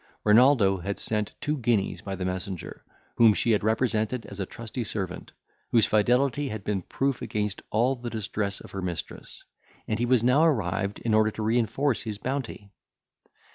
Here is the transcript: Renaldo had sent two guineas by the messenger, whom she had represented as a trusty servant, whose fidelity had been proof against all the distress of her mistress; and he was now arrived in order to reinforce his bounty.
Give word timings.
Renaldo 0.23 0.77
had 0.77 0.97
sent 0.97 1.35
two 1.39 1.57
guineas 1.59 2.01
by 2.01 2.15
the 2.15 2.25
messenger, 2.25 2.83
whom 3.17 3.35
she 3.35 3.51
had 3.51 3.63
represented 3.63 4.25
as 4.25 4.39
a 4.39 4.47
trusty 4.47 4.83
servant, 4.83 5.31
whose 5.69 5.85
fidelity 5.85 6.49
had 6.49 6.63
been 6.63 6.81
proof 6.81 7.21
against 7.21 7.61
all 7.69 7.95
the 7.95 8.09
distress 8.09 8.59
of 8.61 8.71
her 8.71 8.81
mistress; 8.81 9.43
and 9.87 9.99
he 9.99 10.07
was 10.07 10.23
now 10.23 10.43
arrived 10.43 10.97
in 11.01 11.13
order 11.13 11.29
to 11.29 11.43
reinforce 11.43 12.01
his 12.01 12.17
bounty. 12.17 12.71